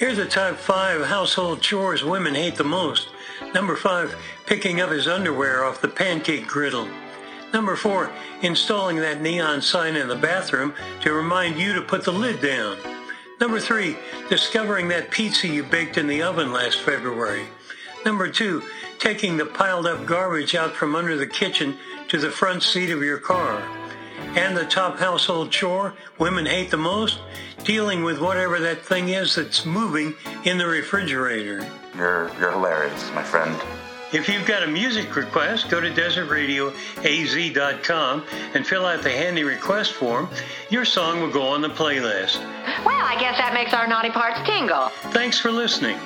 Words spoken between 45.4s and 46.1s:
listening.